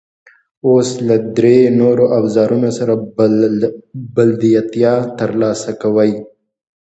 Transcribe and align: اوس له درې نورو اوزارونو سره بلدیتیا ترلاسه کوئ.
اوس 0.67 0.89
له 1.07 1.15
درې 1.37 1.57
نورو 1.79 2.05
اوزارونو 2.17 2.69
سره 2.77 2.93
بلدیتیا 4.15 4.93
ترلاسه 5.19 5.71
کوئ. 5.81 6.11